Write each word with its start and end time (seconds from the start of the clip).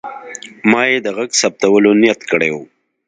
ما 0.71 0.81
یې 0.89 0.97
د 1.05 1.07
غږ 1.17 1.29
ثبتولو 1.41 1.89
نیت 2.01 2.21
کړی 2.31 2.49
و. 2.53 2.55